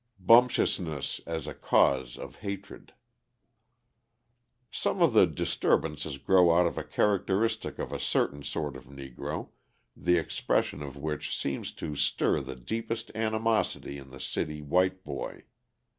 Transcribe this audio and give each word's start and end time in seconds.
Bumptiousness 0.19 1.21
as 1.27 1.45
a 1.45 1.53
Cause 1.53 2.17
of 2.17 2.37
Hatred 2.37 2.95
Some 4.71 4.99
of 4.99 5.13
the 5.13 5.27
disturbances 5.27 6.17
grow 6.17 6.49
out 6.51 6.65
of 6.65 6.75
a 6.75 6.83
characteristic 6.83 7.77
of 7.77 7.93
a 7.93 7.99
certain 7.99 8.41
sort 8.41 8.75
of 8.75 8.85
Negro, 8.85 9.49
the 9.95 10.17
expression 10.17 10.81
of 10.81 10.97
which 10.97 11.37
seems 11.37 11.71
to 11.73 11.95
stir 11.95 12.39
the 12.39 12.55
deepest 12.55 13.11
animosity 13.13 13.99
in 13.99 14.09
the 14.09 14.19
city 14.19 14.59
white 14.59 15.03
boy. 15.03 15.43